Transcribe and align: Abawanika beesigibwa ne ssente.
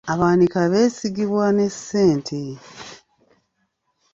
Abawanika 0.11 0.59
beesigibwa 0.71 1.45
ne 1.55 1.67
ssente. 1.75 2.41